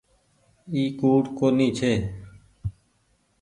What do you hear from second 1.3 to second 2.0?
ڪونيٚ ڇي۔